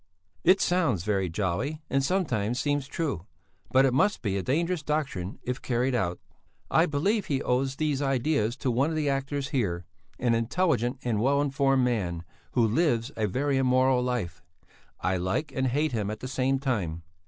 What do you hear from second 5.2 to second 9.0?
if carried out. "I believe he owes these ideas to one of